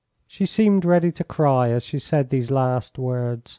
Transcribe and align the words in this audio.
She 0.25 0.47
seemed 0.47 0.83
ready 0.83 1.11
to 1.11 1.23
cry 1.23 1.69
as 1.69 1.83
she 1.83 1.99
said 1.99 2.29
these 2.29 2.49
last 2.49 2.97
words. 2.97 3.49